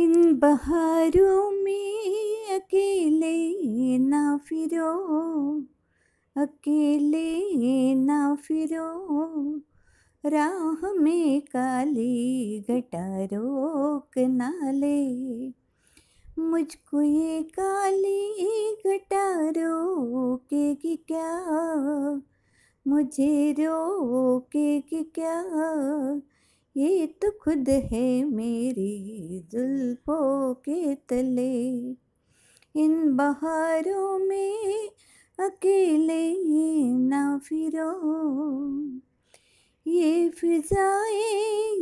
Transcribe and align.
इन 0.00 0.38
बहारों 0.38 1.50
में 1.50 2.54
अकेले 2.54 3.98
ना 3.98 4.36
फिरो, 4.36 4.92
अकेले 6.36 7.94
ना 7.94 8.34
फिरो। 8.34 8.88
राह 10.26 10.92
में 10.92 11.40
काली 11.40 12.60
घटा 12.60 13.24
रोक 13.24 14.18
ना 14.18 14.70
ले, 14.70 15.48
मुझको 16.38 17.02
ये 17.02 17.42
काली 17.42 18.32
घटा 18.86 19.50
रोकेगी 19.50 20.96
क्या? 20.96 21.30
मुझे 22.86 23.52
रोकेगी 23.52 25.02
क्या? 25.02 25.36
ये 26.76 27.06
तो 27.06 27.30
खुद 27.30 27.68
है 27.68 28.24
मेरी 28.24 29.40
जुल्फों 29.52 30.54
के 30.54 30.94
तले। 30.94 31.78
इन 32.76 33.16
बहारों 33.16 34.18
में 34.18 34.88
अकेले 35.38 36.22
ये 36.30 36.92
ना 36.92 37.38
फिरो। 37.38 37.90
ये 39.86 40.28
फिजाए, 40.28 41.20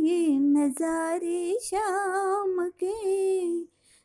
ये 0.01 0.27
नज़ारे 0.39 1.59
शाम 1.63 2.69
के। 2.83 2.95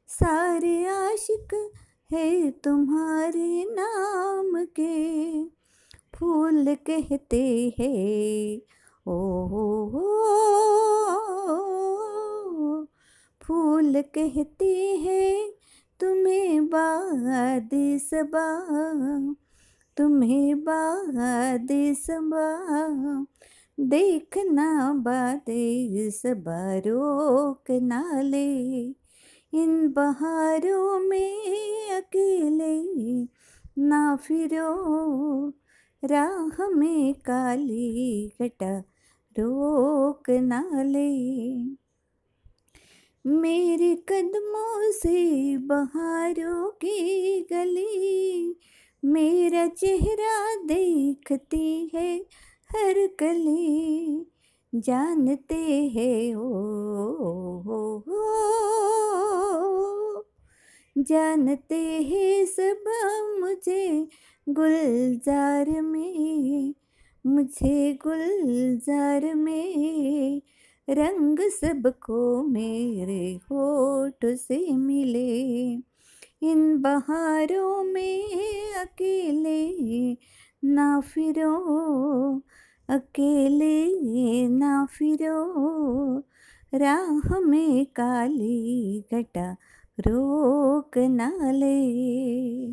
सारे 0.08 0.86
आशिक 0.86 1.72
है 2.12 2.50
तुम्हारे 2.50 3.64
नाम 3.70 4.64
के। 4.80 5.44
फूल 6.14 6.74
कहते 6.74 7.42
हैं 7.80 8.60
ओ 9.06 9.16
हो 9.46 10.03
फूल 13.94 14.02
कहते 14.02 14.96
हैं, 14.96 15.50
तुम्हें 16.00 16.66
बाद 16.66 17.70
सबा, 17.96 18.46
तुम्हें 19.96 20.60
बाद 20.60 21.68
सबा, 21.96 22.46
देखना 23.80 24.92
बाद 24.92 25.44
सबा 26.10 26.78
रोक 26.78 27.64
ना 27.70 28.20
ले, 28.20 28.82
इन 29.54 29.92
बहारों 29.92 30.98
में 30.98 31.90
अकेले 31.90 32.82
ना 33.78 34.16
फिरो, 34.16 34.72
राह 36.04 36.68
में 36.68 37.14
काली 37.14 38.28
घटा 38.42 38.78
रोक 39.38 40.30
ना 40.30 40.82
ले। 40.82 41.83
मेरे 43.26 43.94
कदमों 44.08 44.90
से 44.92 45.56
बहारों 45.58 46.70
की 46.70 47.40
गली। 47.40 48.56
मेरा 49.04 49.66
चेहरा 49.66 50.54
देखती 50.54 51.90
है 51.94 52.16
हर 52.70 53.06
कली। 53.06 54.26
जानते 54.74 55.54
हैं, 55.88 56.34
ओ 56.34 56.52
हो 57.60 58.04
जानते 60.98 61.80
हैं 62.02 62.46
सब 62.46 62.84
मुझे 63.40 64.08
गुलजार 64.48 65.82
में, 65.82 66.74
मुझे 67.26 67.98
गुलजार 68.06 69.34
में। 69.34 70.42
रंग 70.90 71.38
सबको 71.38 72.42
मेरे 72.42 73.40
होठ 73.44 74.24
से 74.24 74.72
मिले। 74.72 75.74
इन 76.42 76.82
बहारों 76.82 77.84
में 77.84 78.24
अकेले, 78.74 80.16
ना 80.64 81.00
फिरो, 81.00 81.54
अकेले, 82.88 84.48
ना 84.48 84.86
फिरो। 84.86 86.18
राह 86.74 87.40
में 87.40 87.86
काली 87.86 89.04
घटा 89.14 89.56
रोक 90.00 90.98
ना 90.98 91.50
ले। 91.50 92.66